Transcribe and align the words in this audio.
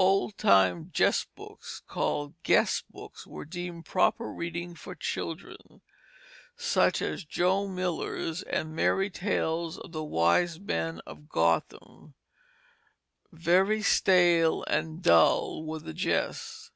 Old 0.00 0.36
time 0.36 0.90
jest 0.92 1.32
books 1.36 1.82
called 1.86 2.34
Guess 2.42 2.82
Books 2.90 3.28
were 3.28 3.44
deemed 3.44 3.84
proper 3.84 4.32
reading 4.32 4.74
for 4.74 4.96
children, 4.96 5.82
such 6.56 7.00
as 7.00 7.24
Joe 7.24 7.68
Miller's 7.68 8.42
and 8.42 8.74
Merry 8.74 9.08
Tales 9.08 9.78
of 9.78 9.92
the 9.92 10.02
Wise 10.02 10.58
Men 10.58 10.98
of 11.06 11.28
Gotham; 11.28 12.14
very 13.30 13.80
stale 13.82 14.64
and 14.64 15.00
dull 15.00 15.62
were 15.64 15.78
the 15.78 15.94
jests. 15.94 16.72